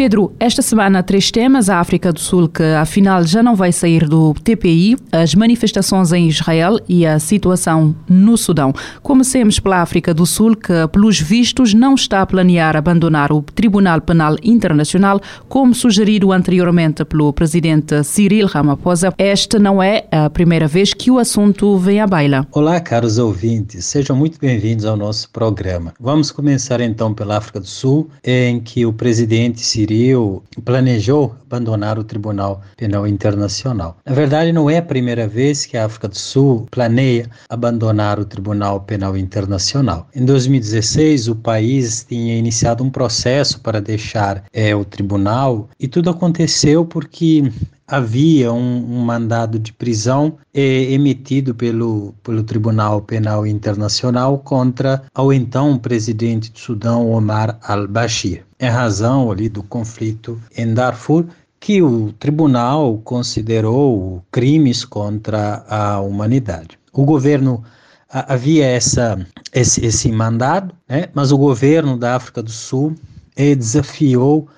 Pedro, 0.00 0.32
esta 0.40 0.62
semana 0.62 1.02
três 1.02 1.30
temas. 1.30 1.68
A 1.68 1.78
África 1.78 2.10
do 2.10 2.18
Sul, 2.18 2.48
que 2.48 2.62
afinal 2.62 3.22
já 3.22 3.42
não 3.42 3.54
vai 3.54 3.70
sair 3.70 4.08
do 4.08 4.32
TPI, 4.32 4.96
as 5.12 5.34
manifestações 5.34 6.10
em 6.10 6.26
Israel 6.26 6.78
e 6.88 7.04
a 7.04 7.18
situação 7.18 7.94
no 8.08 8.38
Sudão. 8.38 8.72
Comecemos 9.02 9.60
pela 9.60 9.82
África 9.82 10.14
do 10.14 10.24
Sul, 10.24 10.56
que 10.56 10.72
pelos 10.90 11.20
vistos 11.20 11.74
não 11.74 11.94
está 11.94 12.22
a 12.22 12.26
planear 12.26 12.78
abandonar 12.78 13.30
o 13.30 13.42
Tribunal 13.42 14.00
Penal 14.00 14.36
Internacional, 14.42 15.20
como 15.50 15.74
sugerido 15.74 16.32
anteriormente 16.32 17.04
pelo 17.04 17.30
presidente 17.34 18.02
Cyril 18.02 18.46
Ramaphosa. 18.46 19.12
Esta 19.18 19.58
não 19.58 19.82
é 19.82 20.06
a 20.10 20.30
primeira 20.30 20.66
vez 20.66 20.94
que 20.94 21.10
o 21.10 21.18
assunto 21.18 21.76
vem 21.76 22.00
à 22.00 22.06
baila. 22.06 22.46
Olá, 22.52 22.80
caros 22.80 23.18
ouvintes. 23.18 23.84
Sejam 23.84 24.16
muito 24.16 24.38
bem-vindos 24.40 24.86
ao 24.86 24.96
nosso 24.96 25.28
programa. 25.28 25.92
Vamos 26.00 26.30
começar 26.30 26.80
então 26.80 27.12
pela 27.12 27.36
África 27.36 27.60
do 27.60 27.68
Sul, 27.68 28.08
em 28.24 28.60
que 28.60 28.86
o 28.86 28.94
presidente 28.94 29.60
Cyril 29.60 29.89
Cyril 29.90 30.44
planejou 30.64 31.34
abandonar 31.50 31.98
o 31.98 32.04
Tribunal 32.04 32.62
Penal 32.76 33.08
Internacional. 33.08 33.96
Na 34.06 34.14
verdade, 34.14 34.52
não 34.52 34.70
é 34.70 34.78
a 34.78 34.82
primeira 34.82 35.26
vez 35.26 35.66
que 35.66 35.76
a 35.76 35.84
África 35.84 36.06
do 36.06 36.16
Sul 36.16 36.68
planeia 36.70 37.28
abandonar 37.48 38.20
o 38.20 38.24
Tribunal 38.24 38.80
Penal 38.82 39.16
Internacional. 39.16 40.06
Em 40.14 40.24
2016, 40.24 41.26
o 41.26 41.34
país 41.34 42.04
tinha 42.08 42.38
iniciado 42.38 42.84
um 42.84 42.90
processo 42.90 43.60
para 43.60 43.80
deixar 43.80 44.44
é, 44.52 44.74
o 44.76 44.84
tribunal 44.84 45.68
e 45.78 45.88
tudo 45.88 46.08
aconteceu 46.08 46.84
porque 46.84 47.50
havia 47.90 48.52
um, 48.52 48.98
um, 48.98 49.00
mandado 49.00 49.58
de 49.58 49.72
prisão 49.72 50.38
eh, 50.54 50.92
emitido 50.92 51.54
pelo, 51.54 52.14
pelo 52.22 52.44
Tribunal 52.44 53.02
Penal 53.02 53.44
Internacional 53.44 54.38
contra 54.38 55.02
o 55.18 55.32
então 55.32 55.76
presidente 55.76 56.52
do 56.52 56.58
Sudão, 56.58 57.10
Omar 57.10 57.58
al-Bashir. 57.62 58.44
Em 58.60 58.68
razão 58.68 59.30
ali 59.30 59.48
do 59.48 59.62
conflito 59.62 60.40
em 60.56 60.72
Darfur, 60.72 61.26
que 61.58 61.82
o 61.82 62.12
tribunal 62.18 62.98
considerou 63.04 64.24
crimes 64.30 64.84
contra 64.84 65.64
a 65.68 66.00
humanidade. 66.00 66.78
O 66.92 67.04
governo 67.04 67.62
havia 68.08 68.66
essa, 68.66 69.18
esse, 69.52 69.84
esse 69.84 70.10
mandado, 70.12 70.74
né? 70.88 71.08
mas 71.12 71.32
o 71.32 71.38
governo 71.38 71.96
da 71.96 72.16
África 72.16 72.42
do 72.42 72.50
Sul 72.50 72.94
eh, 73.36 73.54
desafiou 73.54 74.48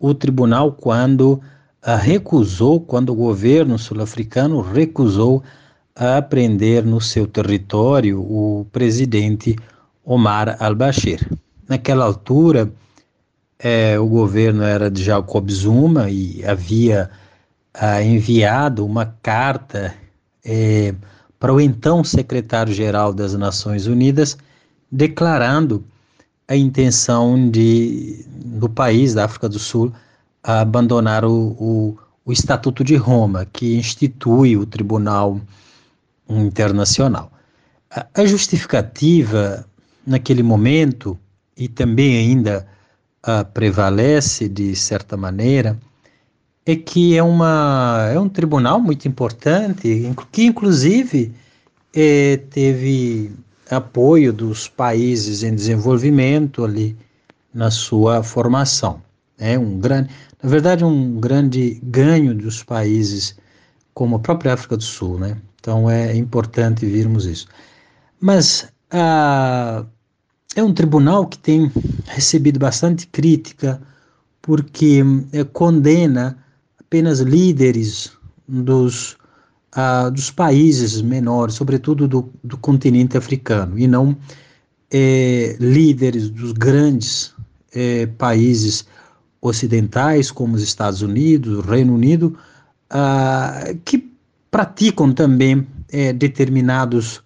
o 0.00 0.14
tribunal 0.14 0.72
quando 0.72 1.40
recusou, 1.82 2.80
quando 2.80 3.10
o 3.10 3.14
governo 3.14 3.78
sul-africano 3.78 4.60
recusou 4.60 5.42
a 5.94 6.20
prender 6.22 6.84
no 6.84 7.00
seu 7.00 7.26
território 7.26 8.20
o 8.20 8.66
presidente 8.72 9.56
Omar 10.04 10.56
al-Bashir. 10.60 11.20
Naquela 11.68 12.04
altura, 12.04 12.70
é, 13.58 13.98
o 13.98 14.06
governo 14.06 14.62
era 14.62 14.90
de 14.90 15.02
Jacob 15.02 15.50
Zuma 15.50 16.08
e 16.08 16.44
havia 16.44 17.10
ah, 17.74 18.02
enviado 18.02 18.86
uma 18.86 19.06
carta 19.22 19.94
é, 20.44 20.94
para 21.38 21.52
o 21.52 21.60
então 21.60 22.02
secretário-geral 22.02 23.12
das 23.12 23.34
Nações 23.34 23.86
Unidas 23.86 24.36
declarando 24.90 25.84
a 26.46 26.56
intenção 26.56 27.50
de, 27.50 28.24
do 28.28 28.68
país, 28.68 29.14
da 29.14 29.24
África 29.24 29.48
do 29.48 29.58
Sul, 29.58 29.92
a 30.48 30.60
abandonar 30.60 31.26
o, 31.26 31.54
o, 31.60 31.98
o 32.24 32.32
Estatuto 32.32 32.82
de 32.82 32.96
Roma, 32.96 33.44
que 33.44 33.76
institui 33.76 34.56
o 34.56 34.64
Tribunal 34.64 35.38
Internacional. 36.26 37.30
A, 38.14 38.24
justificativa, 38.24 39.66
naquele 40.06 40.42
momento, 40.42 41.18
e 41.54 41.68
também 41.68 42.16
ainda 42.16 42.66
prevalece 43.52 44.48
de 44.48 44.74
certa 44.74 45.18
maneira, 45.18 45.78
é 46.64 46.74
que 46.74 47.14
é, 47.14 47.22
uma, 47.22 48.08
é 48.10 48.18
um 48.18 48.28
tribunal 48.28 48.80
muito 48.80 49.06
importante, 49.06 50.10
que 50.32 50.46
inclusive 50.46 51.30
é, 51.94 52.38
teve 52.48 53.32
apoio 53.70 54.32
dos 54.32 54.66
países 54.66 55.42
em 55.42 55.54
desenvolvimento 55.54 56.64
ali 56.64 56.96
na 57.52 57.70
sua 57.70 58.22
formação. 58.22 59.02
É 59.38 59.56
um 59.58 59.78
grande, 59.78 60.10
na 60.42 60.48
verdade, 60.48 60.84
um 60.84 61.18
grande 61.18 61.80
ganho 61.82 62.34
dos 62.34 62.62
países 62.62 63.36
como 63.92 64.16
a 64.16 64.20
própria 64.20 64.54
África 64.54 64.76
do 64.76 64.82
Sul, 64.82 65.18
né? 65.18 65.36
Então 65.60 65.90
é 65.90 66.16
importante 66.16 66.86
virmos 66.86 67.26
isso. 67.26 67.48
Mas 68.20 68.68
ah, 68.90 69.84
é 70.54 70.62
um 70.62 70.72
tribunal 70.72 71.26
que 71.26 71.38
tem 71.38 71.70
recebido 72.06 72.58
bastante 72.58 73.06
crítica 73.08 73.80
porque 74.40 75.02
é, 75.32 75.44
condena 75.44 76.38
apenas 76.80 77.20
líderes 77.20 78.12
dos, 78.46 79.16
ah, 79.72 80.08
dos 80.08 80.30
países 80.30 81.02
menores, 81.02 81.54
sobretudo 81.54 82.08
do, 82.08 82.32
do 82.42 82.56
continente 82.56 83.16
africano, 83.16 83.78
e 83.78 83.86
não 83.86 84.16
é, 84.90 85.56
líderes 85.60 86.30
dos 86.30 86.52
grandes 86.52 87.34
é, 87.74 88.06
países 88.06 88.86
ocidentais, 89.40 90.30
como 90.30 90.56
os 90.56 90.62
Estados 90.62 91.02
Unidos, 91.02 91.58
o 91.58 91.60
Reino 91.60 91.94
Unido, 91.94 92.36
uh, 92.92 93.76
que 93.84 94.10
praticam 94.50 95.12
também 95.12 95.66
é, 95.90 96.12
determinados 96.12 97.22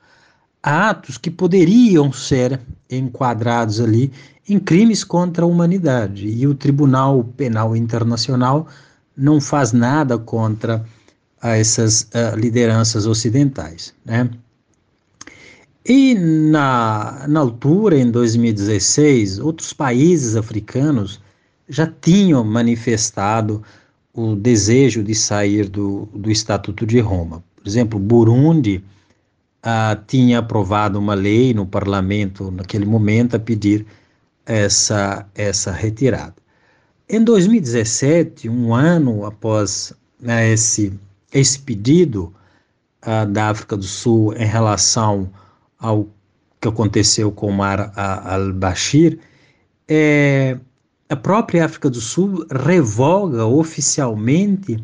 atos 0.62 1.18
que 1.18 1.30
poderiam 1.30 2.12
ser 2.12 2.60
enquadrados 2.90 3.80
ali 3.80 4.12
em 4.48 4.58
crimes 4.58 5.02
contra 5.02 5.44
a 5.44 5.48
humanidade. 5.48 6.28
E 6.28 6.46
o 6.46 6.54
Tribunal 6.54 7.24
Penal 7.36 7.76
Internacional 7.76 8.68
não 9.16 9.40
faz 9.40 9.72
nada 9.72 10.18
contra 10.18 10.84
uh, 11.42 11.48
essas 11.48 12.02
uh, 12.02 12.36
lideranças 12.36 13.06
ocidentais. 13.06 13.94
Né? 14.04 14.28
E 15.84 16.14
na, 16.14 17.24
na 17.28 17.40
altura, 17.40 17.98
em 17.98 18.10
2016, 18.10 19.38
outros 19.38 19.72
países 19.72 20.36
africanos 20.36 21.20
já 21.72 21.86
tinham 21.86 22.44
manifestado 22.44 23.62
o 24.12 24.36
desejo 24.36 25.02
de 25.02 25.14
sair 25.14 25.70
do, 25.70 26.06
do 26.14 26.30
Estatuto 26.30 26.84
de 26.84 27.00
Roma. 27.00 27.42
Por 27.56 27.66
exemplo, 27.66 27.98
Burundi 27.98 28.84
ah, 29.62 29.98
tinha 30.06 30.40
aprovado 30.40 30.98
uma 30.98 31.14
lei 31.14 31.54
no 31.54 31.64
parlamento 31.64 32.50
naquele 32.50 32.84
momento 32.84 33.36
a 33.36 33.38
pedir 33.38 33.86
essa, 34.44 35.26
essa 35.34 35.72
retirada. 35.72 36.34
Em 37.08 37.24
2017, 37.24 38.50
um 38.50 38.74
ano 38.74 39.24
após 39.24 39.94
né, 40.20 40.50
esse, 40.50 40.92
esse 41.32 41.58
pedido 41.58 42.34
ah, 43.00 43.24
da 43.24 43.48
África 43.48 43.78
do 43.78 43.84
Sul 43.84 44.34
em 44.34 44.44
relação 44.44 45.30
ao 45.78 46.06
que 46.60 46.68
aconteceu 46.68 47.32
com 47.32 47.48
Omar 47.48 47.92
al-Bashir, 47.96 49.18
é, 49.88 50.58
a 51.12 51.16
própria 51.16 51.66
África 51.66 51.90
do 51.90 52.00
Sul 52.00 52.46
revoga 52.50 53.44
oficialmente 53.44 54.82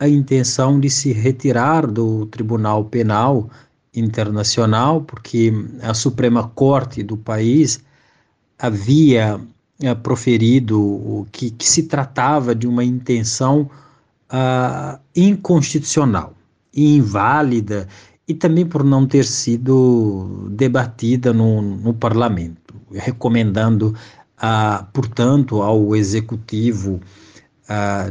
a 0.00 0.08
intenção 0.08 0.80
de 0.80 0.88
se 0.88 1.12
retirar 1.12 1.86
do 1.86 2.24
Tribunal 2.24 2.86
Penal 2.86 3.50
Internacional, 3.94 5.02
porque 5.02 5.52
a 5.82 5.92
Suprema 5.92 6.48
Corte 6.54 7.02
do 7.02 7.18
país 7.18 7.84
havia 8.58 9.36
uh, 9.36 9.96
proferido 9.96 11.26
que, 11.30 11.50
que, 11.50 11.68
se 11.68 11.82
tratava 11.82 12.54
de 12.54 12.66
uma 12.66 12.82
intenção 12.82 13.68
uh, 14.32 14.98
inconstitucional, 15.14 16.32
inválida, 16.74 17.86
e 18.26 18.32
também 18.32 18.64
por 18.64 18.82
não 18.82 19.06
ter 19.06 19.24
sido 19.26 20.48
debatida 20.50 21.32
no, 21.34 21.60
no 21.60 21.92
parlamento, 21.92 22.74
recomendando 22.90 23.94
portanto, 24.92 25.62
ao 25.62 25.94
executivo 25.96 27.00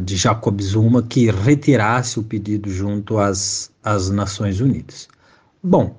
de 0.03 0.15
Jacob 0.15 0.61
Zuma 0.61 1.01
que 1.01 1.31
retirasse 1.31 2.19
o 2.19 2.23
pedido 2.23 2.69
junto 2.69 3.17
às, 3.17 3.71
às 3.83 4.09
Nações 4.09 4.61
Unidas. 4.61 5.07
Bom, 5.63 5.97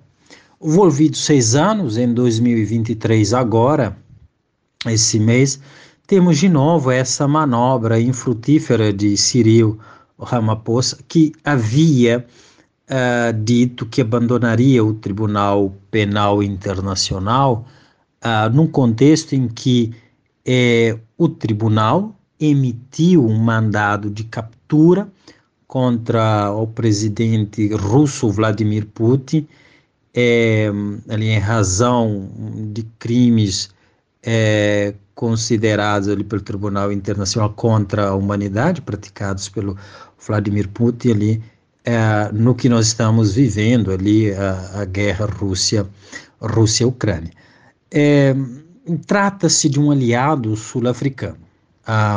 volvido 0.60 1.16
seis 1.16 1.54
anos, 1.54 1.96
em 1.96 2.12
2023, 2.14 3.34
agora, 3.34 3.96
esse 4.86 5.18
mês, 5.18 5.60
temos 6.06 6.38
de 6.38 6.48
novo 6.48 6.90
essa 6.90 7.26
manobra 7.26 8.00
infrutífera 8.00 8.92
de 8.92 9.16
Cyril 9.16 9.78
Ramaphosa, 10.18 10.98
que 11.08 11.32
havia 11.44 12.24
dito 13.42 13.84
que 13.84 14.00
abandonaria 14.00 14.82
o 14.82 14.94
Tribunal 14.94 15.74
Penal 15.90 16.42
Internacional 16.42 17.66
num 18.52 18.66
contexto 18.66 19.34
em 19.34 19.46
que 19.46 19.92
eh, 20.50 20.98
o 21.18 21.28
tribunal 21.28 22.16
emitiu 22.40 23.26
um 23.26 23.36
mandado 23.36 24.08
de 24.08 24.24
captura 24.24 25.06
contra 25.66 26.50
o 26.50 26.66
presidente 26.66 27.68
russo 27.74 28.30
Vladimir 28.30 28.86
Putin, 28.86 29.46
é, 30.14 30.70
ali 31.10 31.28
em 31.28 31.38
razão 31.38 32.30
de 32.72 32.82
crimes 32.98 33.68
é, 34.22 34.94
considerados 35.14 36.08
ali 36.08 36.24
pelo 36.24 36.40
Tribunal 36.40 36.90
Internacional 36.90 37.50
contra 37.50 38.08
a 38.08 38.14
humanidade 38.14 38.80
praticados 38.80 39.50
pelo 39.50 39.76
Vladimir 40.26 40.68
Putin 40.70 41.10
ali 41.10 41.42
é, 41.84 42.32
no 42.32 42.54
que 42.54 42.70
nós 42.70 42.86
estamos 42.86 43.34
vivendo 43.34 43.92
ali 43.92 44.32
a, 44.32 44.80
a 44.80 44.84
guerra 44.86 45.26
Rússia 45.26 45.86
Rússia 46.40 46.88
Ucrânia. 46.88 47.32
É, 47.90 48.34
Trata-se 49.06 49.68
de 49.68 49.78
um 49.78 49.90
aliado 49.90 50.56
sul-africano, 50.56 51.38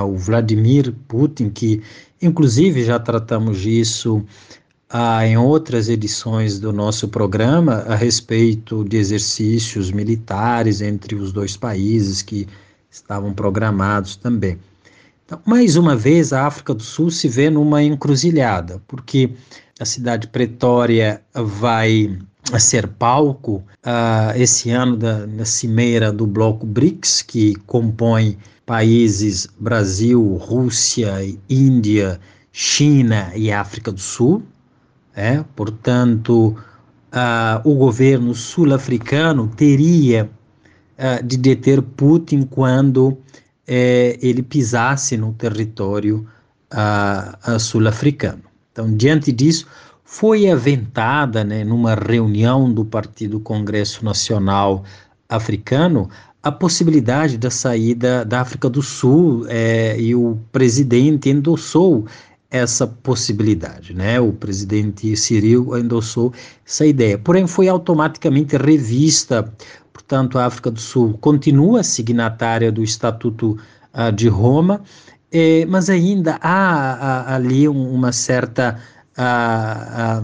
o 0.08 0.16
Vladimir 0.16 0.94
Putin, 1.08 1.50
que 1.50 1.82
inclusive 2.22 2.84
já 2.84 3.00
tratamos 3.00 3.60
disso 3.60 4.24
ah, 4.90 5.26
em 5.26 5.38
outras 5.38 5.90
edições 5.90 6.60
do 6.60 6.74
nosso 6.74 7.08
programa 7.08 7.86
a 7.88 7.96
respeito 7.96 8.84
de 8.84 8.98
exercícios 8.98 9.92
militares 9.92 10.82
entre 10.82 11.16
os 11.16 11.32
dois 11.32 11.56
países 11.56 12.22
que 12.22 12.48
estavam 12.90 13.34
programados 13.34 14.16
também. 14.18 14.60
Então, 15.26 15.40
mais 15.46 15.78
uma 15.78 15.96
vez, 15.96 16.34
a 16.34 16.46
África 16.46 16.74
do 16.74 16.84
Sul 16.84 17.10
se 17.10 17.30
vê 17.30 17.50
numa 17.50 17.82
encruzilhada, 17.82 18.82
porque 18.86 19.32
a 19.80 19.86
cidade 19.86 20.28
Pretória 20.28 21.22
vai 21.34 22.20
ser 22.60 22.88
palco 22.88 23.64
uh, 23.86 24.36
esse 24.36 24.70
ano 24.70 24.98
da, 24.98 25.26
da 25.26 25.46
cimeira 25.46 26.12
do 26.12 26.26
bloco 26.28 26.66
BRICS, 26.66 27.22
que 27.22 27.56
compõe 27.66 28.38
países 28.66 29.48
Brasil, 29.60 30.36
Rússia, 30.36 31.14
Índia, 31.50 32.20
China 32.52 33.32
e 33.36 33.52
África 33.52 33.92
do 33.92 34.00
Sul. 34.00 34.44
É? 35.16 35.44
Portanto, 35.56 36.56
uh, 37.12 37.70
o 37.70 37.76
governo 37.76 38.34
sul-africano 38.34 39.48
teria 39.48 40.30
uh, 40.98 41.24
de 41.26 41.38
deter 41.38 41.82
Putin 41.82 42.44
quando 42.44 43.18
eh, 43.68 44.18
ele 44.22 44.42
pisasse 44.42 45.16
no 45.16 45.34
território 45.34 46.28
sul-africano. 47.60 48.42
Então, 48.72 48.96
diante 48.96 49.32
disso, 49.32 49.68
foi 50.12 50.50
aventada, 50.50 51.42
né, 51.42 51.64
numa 51.64 51.96
reunião 51.96 52.70
do 52.70 52.84
Partido 52.84 53.40
Congresso 53.40 54.04
Nacional 54.04 54.84
Africano, 55.30 56.10
a 56.44 56.52
possibilidade 56.52 57.38
da 57.38 57.50
saída 57.50 58.26
da 58.26 58.42
África 58.42 58.70
do 58.70 58.82
Sul 58.82 59.46
é, 59.48 59.98
e 59.98 60.14
o 60.14 60.38
presidente 60.52 61.30
endossou 61.30 62.06
essa 62.50 62.86
possibilidade, 62.86 63.94
né? 63.94 64.20
O 64.20 64.34
presidente 64.34 65.16
Cyril 65.16 65.78
endossou 65.78 66.34
essa 66.68 66.86
ideia, 66.86 67.18
porém 67.18 67.48
foi 67.48 67.70
automaticamente 67.70 68.58
revista. 68.58 69.50
Portanto, 69.94 70.38
a 70.38 70.46
África 70.46 70.70
do 70.70 70.80
Sul 70.82 71.18
continua 71.22 71.84
signatária 71.84 72.70
do 72.70 72.84
Estatuto 72.84 73.58
uh, 73.94 74.12
de 74.12 74.28
Roma, 74.28 74.82
eh, 75.32 75.66
mas 75.70 75.90
ainda 75.90 76.38
há, 76.42 77.30
há 77.32 77.36
ali 77.36 77.66
uma 77.66 78.12
certa 78.12 78.78
a, 79.24 80.22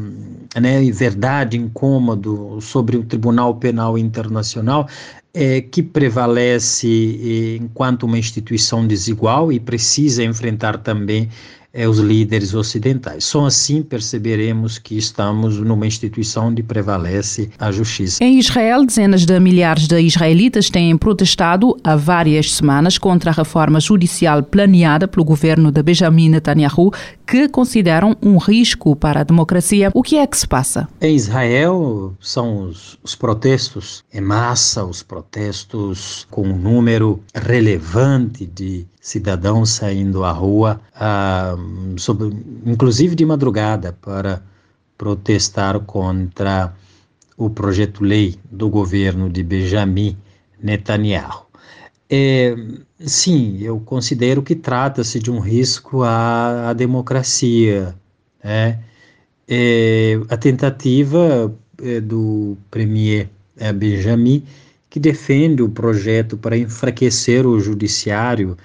a 0.56 0.60
né, 0.60 0.92
verdade, 0.92 1.58
incômodo 1.58 2.60
sobre 2.62 2.98
o 2.98 3.04
Tribunal 3.04 3.56
Penal 3.56 3.98
Internacional 3.98 4.88
é, 5.34 5.62
que 5.62 5.84
prevalece 5.84 7.58
enquanto 7.62 8.04
uma 8.04 8.18
instituição 8.18 8.88
desigual 8.88 9.52
e 9.52 9.60
precisa 9.60 10.24
enfrentar 10.24 10.80
também 10.80 11.30
é, 11.78 11.88
os 11.88 12.00
líderes 12.00 12.56
ocidentais. 12.56 13.24
Só 13.24 13.46
assim 13.46 13.84
perceberemos 13.84 14.80
que 14.80 14.98
estamos 14.98 15.60
numa 15.60 15.86
instituição 15.86 16.48
onde 16.48 16.64
prevalece 16.64 17.52
a 17.60 17.72
justiça. 17.72 18.24
Em 18.24 18.40
Israel, 18.40 18.84
dezenas 18.84 19.26
de 19.26 19.40
milhares 19.40 19.88
de 19.88 20.00
israelitas 20.00 20.72
têm 20.72 20.98
protestado 20.98 21.78
há 21.84 21.96
várias 21.96 22.56
semanas 22.56 22.98
contra 22.98 23.30
a 23.30 23.34
reforma 23.34 23.80
judicial 23.80 24.42
planeada 24.42 25.08
pelo 25.08 25.24
governo 25.24 25.72
de 25.72 25.84
Benjamin 25.84 26.30
Netanyahu, 26.30 26.92
que 27.28 27.48
consideram 27.48 28.18
um 28.24 28.38
risco 28.38 28.96
para 28.96 29.20
a 29.20 29.24
democracia. 29.24 29.92
O 29.94 30.02
que 30.02 30.18
é 30.18 30.26
que 30.26 30.38
se 30.38 30.48
passa? 30.48 30.88
Em 31.00 31.16
Israel, 31.16 32.16
são 32.20 32.64
os, 32.64 32.98
os 33.04 33.14
protestos 33.14 34.04
em 34.12 34.22
massa, 34.22 34.84
os 34.84 35.04
protestos 35.04 36.26
com 36.32 36.42
um 36.42 36.58
número 36.58 37.22
relevante 37.36 38.48
de 38.48 38.88
cidadãos 39.08 39.70
saindo 39.70 40.26
à 40.26 40.32
rua, 40.34 40.82
ah, 40.94 41.56
sobre, 41.98 42.28
inclusive 42.66 43.16
de 43.16 43.26
madrugada, 43.26 43.94
para 44.02 44.44
protestar 44.98 45.80
contra 45.80 46.74
o 47.38 47.50
projeto-lei 47.50 48.36
do 48.52 48.68
governo 48.68 49.30
de 49.30 49.44
Benjamin 49.44 50.18
Netanyahu. 50.62 51.46
É, 52.10 52.54
sim, 53.00 53.60
eu 53.62 53.80
considero 53.80 54.44
que 54.44 54.56
trata-se 54.56 55.20
de 55.20 55.32
um 55.32 55.40
risco 55.40 56.04
à, 56.04 56.72
à 56.72 56.74
democracia. 56.74 57.96
Né? 58.44 58.80
É, 59.48 60.20
a 60.28 60.36
tentativa 60.36 61.56
é, 61.82 62.02
do 62.02 62.58
premier 62.70 63.30
é, 63.56 63.72
Benjamin, 63.72 64.44
que 64.90 65.00
defende 65.00 65.64
o 65.64 65.70
projeto 65.70 66.36
para 66.36 66.58
enfraquecer 66.58 67.48
o 67.48 67.58
judiciário 67.58 68.58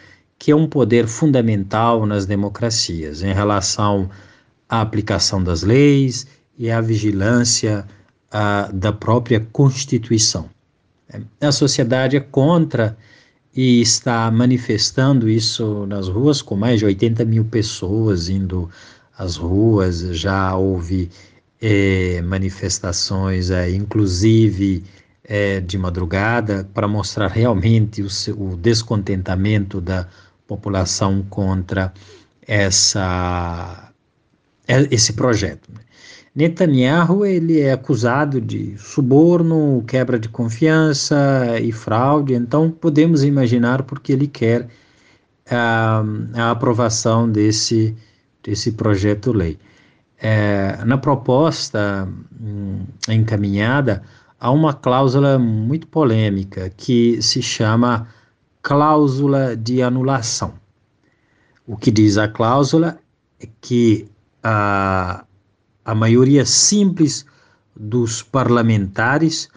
que 0.42 0.50
é 0.50 0.56
um 0.56 0.66
poder 0.66 1.06
fundamental 1.06 2.04
nas 2.04 2.26
democracias 2.26 3.22
em 3.22 3.32
relação 3.32 4.10
à 4.68 4.80
aplicação 4.80 5.40
das 5.40 5.62
leis 5.62 6.26
e 6.58 6.68
à 6.68 6.80
vigilância 6.80 7.86
da 8.74 8.92
própria 8.92 9.38
Constituição. 9.52 10.50
A 11.40 11.52
sociedade 11.52 12.16
é 12.16 12.20
contra 12.20 12.98
e 13.54 13.80
está 13.80 14.28
manifestando 14.32 15.30
isso 15.30 15.86
nas 15.86 16.08
ruas, 16.08 16.42
com 16.42 16.56
mais 16.56 16.80
de 16.80 16.87
80 16.87 17.25
mil 17.25 17.44
pessoas 17.44 18.28
indo 18.28 18.68
às 19.16 19.37
ruas, 19.37 20.00
já 20.11 20.56
houve 20.56 21.08
é, 21.61 22.20
manifestações, 22.20 23.49
é, 23.52 23.70
inclusive 23.70 24.82
é, 25.22 25.61
de 25.61 25.78
madrugada, 25.78 26.68
para 26.75 26.88
mostrar 26.88 27.28
realmente 27.28 28.02
o, 28.02 28.08
o 28.37 28.56
descontentamento 28.56 29.80
da 29.80 30.08
população 30.56 31.23
contra 31.30 31.92
essa, 32.47 33.90
é, 34.68 34.87
esse 34.90 35.14
projeto. 35.14 35.71
Né? 35.73 35.80
Netanyahu 36.35 37.25
ele 37.25 37.61
é 37.61 37.73
acusado 37.73 38.40
de 38.40 38.76
suborno, 38.78 39.82
quebra 39.87 40.18
de 40.18 40.28
confiança 40.28 41.59
e 41.61 41.73
fraude, 41.73 42.35
então 42.35 42.71
podemos 42.71 43.25
imaginar 43.25 43.82
porque 43.82 44.12
ele 44.12 44.26
quer 44.26 44.68
a, 45.50 46.02
a 46.35 46.50
aprovação 46.50 47.30
desse, 47.30 47.94
desse 48.42 48.73
projeto-lei. 48.73 49.59
É, 50.18 50.78
na 50.85 50.97
proposta 50.99 52.09
hum, 52.40 52.85
encaminhada, 53.09 54.02
há 54.38 54.50
uma 54.50 54.73
cláusula 54.73 55.38
muito 55.38 55.87
polêmica 55.87 56.71
que 56.76 57.21
se 57.23 57.42
chama 57.42 58.06
cláusula 58.62 59.57
de 59.57 59.83
anulação. 59.83 60.54
O 61.66 61.76
que 61.76 61.90
diz 61.90 62.16
a 62.16 62.28
cláusula 62.28 62.99
é 63.40 63.49
que 63.61 64.09
a, 64.42 65.25
a 65.85 65.95
maioria 65.95 66.47
simples 66.47 67.26
dos 67.75 68.23
parlamentares 68.23 69.49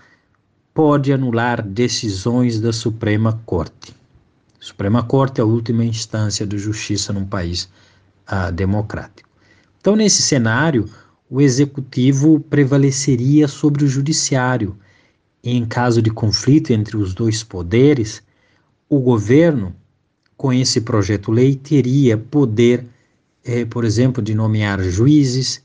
pode 0.74 1.14
anular 1.14 1.62
decisões 1.62 2.60
da 2.60 2.74
Suprema 2.74 3.40
Corte. 3.46 3.96
Suprema 4.60 5.04
Corte 5.04 5.40
é 5.40 5.44
a 5.44 5.48
última 5.48 5.86
instância 5.86 6.46
de 6.46 6.58
justiça 6.58 7.14
num 7.14 7.26
país 7.26 7.70
ah, 8.26 8.50
democrático. 8.50 9.30
Então, 9.80 9.96
nesse 9.96 10.24
cenário, 10.24 10.90
o 11.30 11.40
executivo 11.40 12.40
prevaleceria 12.40 13.48
sobre 13.48 13.86
o 13.86 13.88
judiciário. 13.88 14.76
E, 15.44 15.56
em 15.56 15.64
caso 15.64 16.02
de 16.02 16.10
conflito 16.10 16.72
entre 16.72 16.98
os 16.98 17.14
dois 17.14 17.44
poderes, 17.44 18.24
o 18.90 19.00
governo, 19.00 19.76
com 20.38 20.52
esse 20.54 20.82
projeto-lei, 20.82 21.56
teria 21.56 22.18
poder, 22.18 22.86
eh, 23.44 23.66
por 23.66 23.84
exemplo, 23.84 24.22
de 24.22 24.36
nomear 24.36 24.82
juízes 24.84 25.64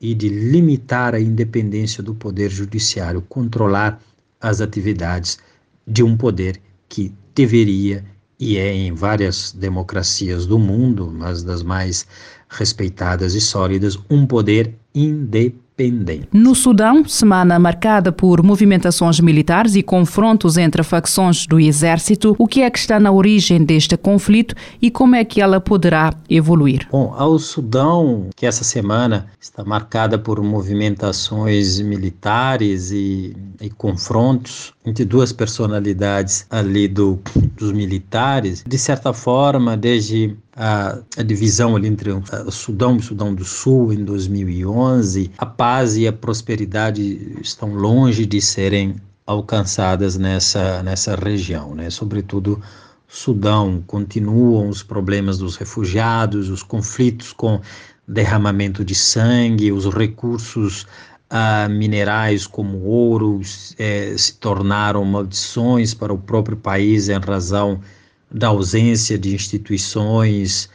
e 0.00 0.14
de 0.14 0.28
limitar 0.28 1.14
a 1.14 1.20
independência 1.20 2.02
do 2.02 2.14
poder 2.14 2.50
judiciário, 2.50 3.22
controlar 3.28 4.00
as 4.40 4.60
atividades 4.60 5.38
de 5.86 6.02
um 6.02 6.16
poder 6.16 6.60
que 6.88 7.12
deveria 7.34 8.04
e 8.38 8.56
é 8.56 8.72
em 8.72 8.94
várias 8.94 9.52
democracias 9.52 10.46
do 10.46 10.58
mundo, 10.58 11.12
mas 11.12 11.42
das 11.42 11.62
mais 11.62 12.06
respeitadas 12.48 13.34
e 13.34 13.40
sólidas, 13.40 13.98
um 14.08 14.26
poder 14.26 14.74
independente 14.94 15.69
no 16.32 16.54
Sudão, 16.54 17.04
semana 17.06 17.58
marcada 17.58 18.12
por 18.12 18.42
movimentações 18.42 19.18
militares 19.20 19.74
e 19.74 19.82
confrontos 19.82 20.56
entre 20.56 20.82
facções 20.82 21.46
do 21.46 21.58
exército, 21.58 22.34
o 22.38 22.46
que 22.46 22.62
é 22.62 22.70
que 22.70 22.78
está 22.78 23.00
na 23.00 23.10
origem 23.10 23.64
deste 23.64 23.96
conflito 23.96 24.54
e 24.82 24.90
como 24.90 25.14
é 25.14 25.24
que 25.24 25.40
ela 25.40 25.60
poderá 25.60 26.12
evoluir? 26.28 26.86
Bom, 26.90 27.14
ao 27.16 27.38
Sudão, 27.38 28.26
que 28.36 28.44
essa 28.44 28.64
semana 28.64 29.26
está 29.40 29.64
marcada 29.64 30.18
por 30.18 30.42
movimentações 30.42 31.80
militares 31.80 32.90
e, 32.90 33.34
e 33.60 33.70
confrontos 33.70 34.72
entre 34.84 35.04
duas 35.04 35.32
personalidades 35.32 36.46
ali 36.48 36.88
do, 36.88 37.20
dos 37.56 37.70
militares, 37.70 38.64
de 38.66 38.78
certa 38.78 39.12
forma, 39.12 39.76
desde 39.76 40.36
a, 40.56 40.98
a, 41.18 41.22
divisão 41.22 41.76
ali 41.76 41.88
entre 41.88 42.10
o 42.10 42.50
Sudão 42.50 42.96
e 42.96 42.98
o 42.98 43.02
Sudão 43.02 43.34
do 43.34 43.44
Sul 43.44 43.92
em 43.92 44.04
2011, 44.04 45.30
a 45.36 45.46
paz 45.46 45.96
e 45.96 46.06
a 46.06 46.12
prosperidade 46.12 47.36
estão 47.42 47.74
longe 47.74 48.24
de 48.24 48.40
serem 48.40 48.96
alcançadas 49.26 50.16
nessa, 50.16 50.82
nessa 50.82 51.14
região, 51.14 51.74
né? 51.74 51.90
sobretudo 51.90 52.60
Sudão, 53.06 53.82
continuam 53.86 54.68
os 54.68 54.82
problemas 54.82 55.36
dos 55.38 55.56
refugiados, 55.56 56.48
os 56.48 56.62
conflitos 56.62 57.32
com 57.32 57.60
derramamento 58.06 58.84
de 58.84 58.94
sangue, 58.94 59.72
os 59.72 59.84
recursos 59.86 60.86
uh, 61.30 61.70
minerais 61.70 62.46
como 62.46 62.78
ouro 62.84 63.40
eh, 63.78 64.14
se 64.16 64.34
tornaram 64.34 65.04
maldições 65.04 65.94
para 65.94 66.12
o 66.12 66.18
próprio 66.18 66.56
país 66.56 67.08
em 67.08 67.18
razão 67.18 67.80
da 68.30 68.48
ausência 68.48 69.18
de 69.18 69.34
instituições, 69.34 70.68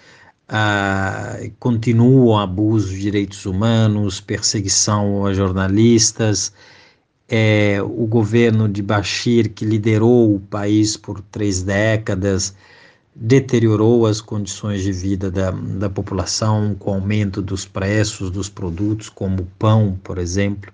uh, 0.50 1.51
continuam 1.59 2.38
abusos 2.38 2.89
de 2.91 3.01
direitos 3.01 3.45
humanos, 3.45 4.19
perseguição 4.19 5.25
a 5.25 5.33
jornalistas. 5.33 6.51
É, 7.27 7.81
o 7.81 8.05
governo 8.05 8.69
de 8.69 8.83
Bashir, 8.83 9.51
que 9.51 9.65
liderou 9.65 10.35
o 10.35 10.39
país 10.39 10.95
por 10.95 11.21
três 11.21 11.63
décadas, 11.63 12.53
deteriorou 13.15 14.05
as 14.05 14.19
condições 14.19 14.84
de 14.84 14.91
vida 14.91 15.31
da, 15.31 15.51
da 15.51 15.89
população, 15.89 16.75
com 16.77 16.93
aumento 16.93 17.41
dos 17.41 17.65
preços 17.65 18.29
dos 18.29 18.50
produtos, 18.50 19.07
como 19.07 19.43
o 19.43 19.48
pão, 19.57 19.98
por 20.03 20.17
exemplo. 20.17 20.72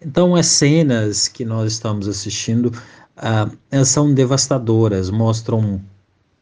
Então, 0.00 0.34
as 0.34 0.46
cenas 0.46 1.28
que 1.28 1.44
nós 1.44 1.72
estamos 1.72 2.08
assistindo 2.08 2.72
uh, 3.18 3.84
são 3.84 4.14
devastadoras, 4.14 5.10
mostram 5.10 5.82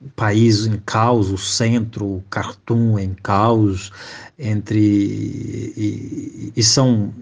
o 0.01 0.11
país 0.11 0.67
em 0.67 0.79
caos, 0.85 1.31
o 1.31 1.39
centro, 1.39 2.05
o 2.05 2.25
Khartoum 2.31 2.99
em 2.99 3.15
caos, 3.15 3.91
entre 4.39 4.79
e, 4.79 6.53
e 6.55 6.63
são 6.63 7.13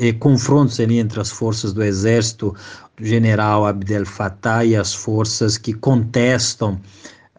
e, 0.00 0.12
confrontos 0.14 0.80
ali 0.80 0.98
entre 0.98 1.20
as 1.20 1.30
forças 1.30 1.72
do 1.72 1.82
exército 1.82 2.54
do 2.96 3.04
general 3.04 3.66
Abdel 3.66 4.06
Fattah 4.06 4.64
e 4.64 4.74
as 4.74 4.94
forças 4.94 5.58
que 5.58 5.74
contestam 5.74 6.80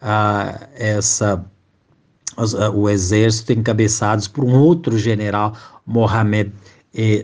a 0.00 0.68
essa 0.74 1.44
o 2.74 2.88
exército 2.90 3.52
encabeçados 3.52 4.28
por 4.28 4.44
um 4.44 4.54
outro 4.58 4.98
general 4.98 5.54
Mohamed 5.86 6.52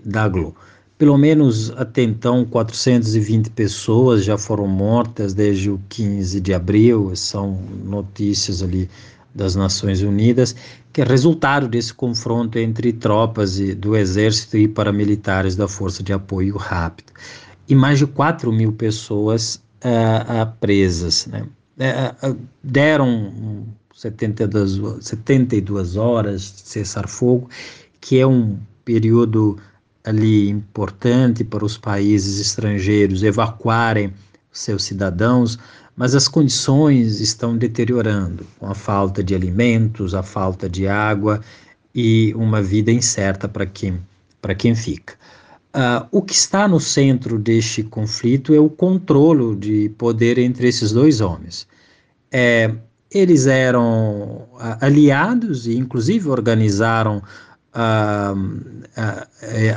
Daglo. 0.05 0.55
Pelo 0.97 1.19
menos 1.19 1.71
até 1.73 2.03
então, 2.03 2.45
420 2.45 3.51
pessoas 3.51 4.25
já 4.25 4.39
foram 4.39 4.67
mortas 4.67 5.35
desde 5.35 5.69
o 5.69 5.81
15 5.89 6.41
de 6.41 6.55
abril, 6.55 7.15
são 7.17 7.59
notícias 7.85 8.63
ali 8.63 8.89
das 9.35 9.57
Nações 9.57 10.01
Unidas, 10.03 10.55
que 10.93 11.01
é 11.01 11.05
resultado 11.05 11.67
desse 11.67 11.93
confronto 11.93 12.59
entre 12.59 12.93
tropas 12.93 13.59
do 13.77 13.97
Exército 13.97 14.57
e 14.57 14.69
paramilitares 14.69 15.57
da 15.57 15.67
Força 15.67 16.03
de 16.03 16.13
Apoio 16.13 16.57
Rápido. 16.57 17.13
E 17.69 17.75
mais 17.75 17.99
de 17.99 18.07
4 18.07 18.53
mil 18.53 18.73
pessoas 18.73 19.57
uh, 19.85 20.53
presas. 20.61 21.27
Né? 21.27 21.47
Uh, 21.83 22.39
deram 22.63 23.67
72, 23.95 24.81
72 25.05 25.97
horas 25.97 26.43
de 26.43 26.69
cessar-fogo, 26.69 27.49
que 28.01 28.21
é 28.21 28.27
um 28.27 28.59
período 28.85 29.59
ali 30.05 30.49
importante 30.49 31.45
para 31.45 31.65
os 31.65 31.77
países 31.77 32.41
estrangeiros 32.41 33.23
evacuarem 33.23 34.13
seus 34.53 34.85
cidadãos, 34.85 35.59
mas 35.97 36.15
as 36.15 36.29
condições 36.29 37.21
estão 37.21 37.57
deteriorando, 37.57 38.47
com 38.59 38.67
a 38.67 38.75
falta 38.75 39.23
de 39.23 39.35
alimentos, 39.35 40.15
a 40.15 40.23
falta 40.23 40.69
de 40.69 40.87
água 40.89 41.41
e 41.95 42.33
uma 42.35 42.63
vida 42.63 42.91
incerta 42.91 43.49
para 43.49 43.67
quem, 43.67 44.01
para 44.41 44.55
quem 44.55 44.75
fica. 44.75 45.15
Uh, 45.75 46.07
o 46.11 46.21
que 46.21 46.35
está 46.35 46.69
no 46.69 46.79
centro 46.79 47.39
deste 47.39 47.83
conflito 47.83 48.53
é 48.53 48.61
o 48.61 48.69
controle 48.69 49.57
de 49.57 49.89
poder 49.97 50.39
entre 50.39 50.69
esses 50.69 50.93
dois 50.93 51.21
homens. 51.21 51.67
É, 52.33 52.73
eles 53.11 53.47
eram 53.47 54.49
aliados 54.81 55.67
e, 55.67 55.77
inclusive, 55.77 56.29
organizaram 56.29 57.23
uh, 57.75 58.35
uh, 58.35 59.27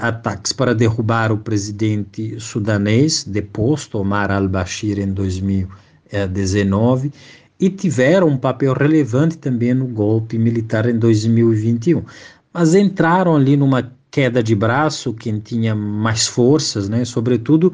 ataques 0.02 0.54
para 0.54 0.74
derrubar 0.74 1.32
o 1.32 1.38
presidente 1.38 2.40
sudanês, 2.40 3.24
deposto 3.24 3.98
Omar 3.98 4.32
al-Bashir 4.32 5.00
em 5.00 5.12
2019, 5.12 7.12
e 7.60 7.70
tiveram 7.70 8.28
um 8.28 8.38
papel 8.38 8.74
relevante 8.74 9.38
também 9.38 9.74
no 9.74 9.88
golpe 9.88 10.38
militar 10.38 10.90
em 10.90 10.98
2021. 10.98 12.04
Mas 12.54 12.74
entraram 12.74 13.36
ali 13.36 13.58
numa 13.58 13.92
queda 14.12 14.42
de 14.42 14.56
braço, 14.56 15.14
quem 15.14 15.40
tinha 15.40 15.76
mais 15.76 16.26
forças, 16.26 16.88
né, 16.88 17.04
sobretudo 17.04 17.74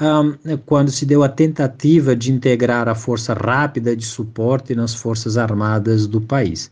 um, 0.00 0.56
quando 0.66 0.90
se 0.90 1.04
deu 1.04 1.22
a 1.22 1.28
tentativa 1.28 2.16
de 2.16 2.32
integrar 2.32 2.88
a 2.88 2.94
força 2.94 3.34
rápida 3.34 3.94
de 3.94 4.04
suporte 4.04 4.74
nas 4.74 4.94
forças 4.94 5.36
armadas 5.36 6.06
do 6.06 6.20
país. 6.20 6.70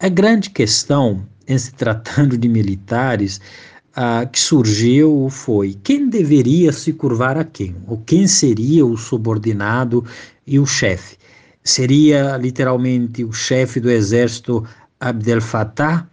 A 0.00 0.08
grande 0.08 0.50
questão 0.50 1.26
em 1.46 1.58
se 1.58 1.72
tratando 1.72 2.36
de 2.36 2.48
militares, 2.48 3.40
ah, 3.94 4.26
que 4.26 4.38
surgiu 4.38 5.28
foi 5.30 5.78
quem 5.82 6.08
deveria 6.08 6.72
se 6.72 6.92
curvar 6.92 7.36
a 7.36 7.44
quem, 7.44 7.76
ou 7.86 7.98
quem 7.98 8.26
seria 8.26 8.84
o 8.84 8.96
subordinado 8.96 10.04
e 10.46 10.58
o 10.58 10.66
chefe. 10.66 11.16
Seria 11.62 12.36
literalmente 12.36 13.24
o 13.24 13.32
chefe 13.32 13.80
do 13.80 13.90
exército 13.90 14.64
Abdel 15.00 15.40
Fattah 15.40 16.06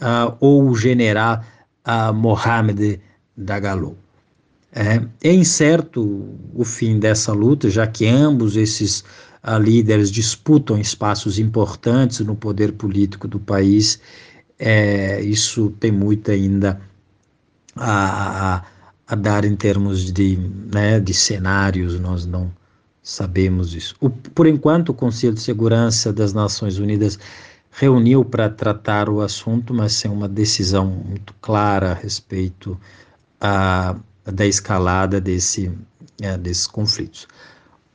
ah, 0.00 0.34
ou 0.40 0.68
o 0.68 0.76
general 0.76 1.42
ah, 1.84 2.12
Mohamed 2.12 3.00
Dagalo. 3.36 3.96
É, 4.78 5.28
é 5.30 5.32
incerto 5.32 6.38
o 6.54 6.62
fim 6.62 6.98
dessa 6.98 7.32
luta, 7.32 7.70
já 7.70 7.86
que 7.86 8.06
ambos 8.06 8.56
esses 8.56 9.02
líderes 9.60 10.10
disputam 10.10 10.78
espaços 10.78 11.38
importantes 11.38 12.20
no 12.20 12.36
poder 12.36 12.72
político 12.72 13.26
do 13.26 13.40
país 13.40 14.00
é, 14.58 15.20
isso 15.22 15.70
tem 15.78 15.92
muito 15.92 16.30
ainda 16.30 16.80
a, 17.74 18.54
a, 18.56 18.64
a, 19.06 19.14
dar 19.14 19.44
em 19.44 19.54
termos 19.54 20.12
de, 20.12 20.36
né, 20.72 20.98
de 20.98 21.12
cenários, 21.12 21.98
nós 22.00 22.24
não 22.24 22.50
sabemos 23.02 23.74
isso. 23.74 23.94
O, 24.00 24.10
por 24.10 24.46
enquanto, 24.46 24.90
o 24.90 24.94
Conselho 24.94 25.34
de 25.34 25.40
Segurança 25.40 26.12
das 26.12 26.32
Nações 26.32 26.78
Unidas 26.78 27.18
reuniu 27.70 28.24
para 28.24 28.48
tratar 28.48 29.08
o 29.08 29.20
assunto, 29.20 29.74
mas 29.74 29.92
sem 29.92 30.10
uma 30.10 30.28
decisão 30.28 30.86
muito 30.86 31.34
clara 31.40 31.92
a 31.92 31.94
respeito 31.94 32.78
a, 33.40 33.96
da 34.26 34.46
escalada 34.46 35.20
desse, 35.20 35.70
é, 36.20 36.36
desses 36.36 36.66
conflitos. 36.66 37.26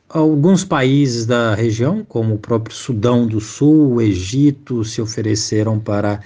Alguns 0.09 0.63
países 0.65 1.25
da 1.25 1.55
região, 1.55 2.03
como 2.03 2.35
o 2.35 2.39
próprio 2.39 2.75
Sudão 2.75 3.25
do 3.25 3.39
Sul, 3.39 3.93
o 3.93 4.01
Egito, 4.01 4.83
se 4.83 5.01
ofereceram 5.01 5.79
para 5.79 6.19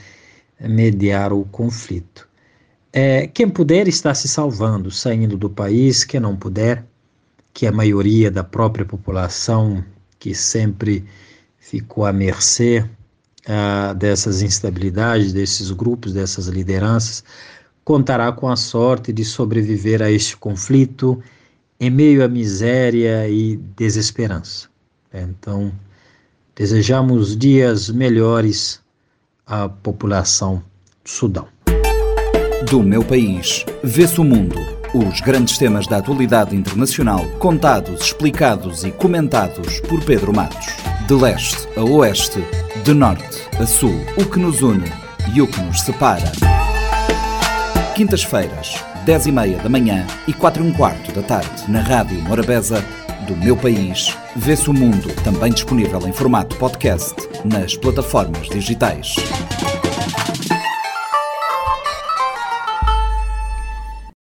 mediar 0.60 1.32
o 1.32 1.46
conflito. 1.46 2.28
É, 2.92 3.28
quem 3.28 3.50
puder 3.50 3.88
está 3.88 4.14
se 4.14 4.28
salvando, 4.28 4.90
saindo 4.90 5.38
do 5.38 5.50
país, 5.50 6.04
quem 6.04 6.20
não 6.20 6.36
puder, 6.36 6.86
que 7.54 7.68
a 7.68 7.72
maioria 7.72 8.32
da 8.32 8.44
própria 8.44 8.86
população, 8.86 9.84
que 10.18 10.34
sempre 10.34 11.06
ficou 11.58 12.06
à 12.06 12.14
mercê 12.14 12.86
uh, 13.48 13.94
dessas 13.96 14.42
instabilidades, 14.42 15.34
desses 15.34 15.72
grupos, 15.72 16.14
dessas 16.14 16.48
lideranças, 16.48 17.24
contará 17.86 18.32
com 18.32 18.50
a 18.50 18.56
sorte 18.56 19.13
de 19.13 19.24
sobreviver 19.24 20.01
a 20.01 20.12
este 20.12 20.36
conflito 20.36 21.22
em 21.80 21.92
meio 21.92 22.25
à 22.25 22.27
miséria 22.27 23.30
e 23.30 23.56
desesperança. 23.77 24.68
Então, 25.13 25.72
desejamos 26.56 27.38
dias 27.38 27.89
melhores 27.89 28.82
a 29.46 29.70
população 29.70 30.63
do 31.04 31.10
Sudão. 31.10 31.48
Do 32.70 32.82
meu 32.82 33.04
país, 33.04 33.63
vê-se 33.84 34.20
o 34.20 34.24
mundo. 34.24 34.56
Os 34.94 35.22
grandes 35.22 35.58
temas 35.58 35.86
da 35.86 35.98
atualidade 35.98 36.56
internacional, 36.56 37.24
contados, 37.38 38.01
explicados 38.01 38.84
e 38.84 38.92
comentados 38.92 39.80
por 39.82 40.04
Pedro 40.04 40.34
Matos. 40.34 40.86
de 41.08 41.13
leste 41.13 41.68
a 41.77 41.84
oeste, 41.84 42.44
de 42.84 42.94
norte 42.94 43.48
a 43.60 43.68
sul, 43.68 43.94
o 44.18 44.25
que 44.25 44.39
nos 44.39 44.63
une 44.63 44.92
e 45.36 45.42
o 45.42 45.48
que 45.48 45.62
nos 45.62 45.82
separa. 45.82 46.55
Quintas-feiras, 47.96 48.84
10 49.06 49.28
e 49.28 49.32
meia 49.32 49.58
da 49.58 49.70
manhã 49.70 50.06
e 50.28 50.34
4 50.34 50.62
e 50.62 50.68
um 50.68 50.74
quarto 50.74 51.14
da 51.14 51.22
tarde, 51.22 51.72
na 51.72 51.80
Rádio 51.80 52.22
Morabeza, 52.24 52.84
do 53.25 53.38
meu 53.38 53.56
país, 53.56 54.18
vê-se 54.36 54.70
o 54.70 54.74
mundo, 54.74 55.16
também 55.24 55.54
disponível 55.54 56.06
em 56.06 56.12
formato 56.12 56.58
podcast 56.58 57.16
nas 57.46 57.78
plataformas 57.78 58.50
digitais. 58.50 59.16